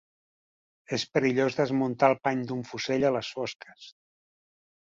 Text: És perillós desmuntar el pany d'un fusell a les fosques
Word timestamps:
És 0.97 1.03
perillós 1.17 1.57
desmuntar 1.59 2.11
el 2.13 2.17
pany 2.29 2.43
d'un 2.53 2.65
fusell 2.73 3.07
a 3.11 3.15
les 3.19 3.33
fosques 3.37 3.89